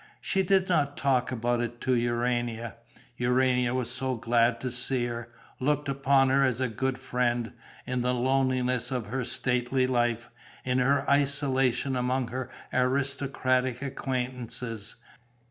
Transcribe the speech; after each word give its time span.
She 0.19 0.41
did 0.41 0.67
not 0.67 0.97
talk 0.97 1.31
about 1.31 1.61
it 1.61 1.79
to 1.81 1.93
Urania. 1.93 2.75
Urania 3.17 3.75
was 3.75 3.91
so 3.91 4.15
glad 4.15 4.59
to 4.61 4.71
see 4.71 5.05
her, 5.05 5.29
looked 5.59 5.87
upon 5.87 6.29
her 6.29 6.43
as 6.43 6.59
a 6.59 6.67
good 6.67 6.97
friend, 6.97 7.51
in 7.85 8.01
the 8.01 8.11
loneliness 8.15 8.89
of 8.89 9.05
her 9.05 9.23
stately 9.23 9.85
life, 9.85 10.31
in 10.65 10.79
her 10.79 11.07
isolation 11.07 11.95
among 11.95 12.29
her 12.29 12.49
aristocratic 12.73 13.83
acquaintances. 13.83 14.95